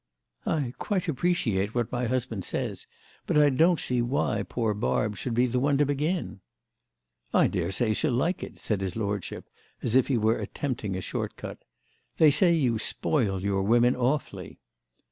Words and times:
"I 0.47 0.73
quite 0.79 1.07
appreciate 1.07 1.75
what 1.75 1.91
my 1.91 2.07
husband 2.07 2.43
says, 2.43 2.87
but 3.27 3.37
I 3.37 3.51
don't 3.51 3.79
see 3.79 4.01
why 4.01 4.41
poor 4.41 4.73
Barb 4.73 5.15
should 5.15 5.35
be 5.35 5.45
the 5.45 5.59
one 5.59 5.77
to 5.77 5.85
begin." 5.85 6.39
"I 7.35 7.45
daresay 7.45 7.93
she'll 7.93 8.11
like 8.11 8.41
it," 8.41 8.57
said 8.57 8.81
his 8.81 8.95
lordship 8.95 9.47
as 9.83 9.95
if 9.95 10.07
he 10.07 10.17
were 10.17 10.39
attempting 10.39 10.95
a 10.95 11.01
short 11.01 11.35
cut. 11.35 11.59
"They 12.17 12.31
say 12.31 12.51
you 12.55 12.79
spoil 12.79 13.43
your 13.43 13.61
women 13.61 13.95
awfully." 13.95 14.57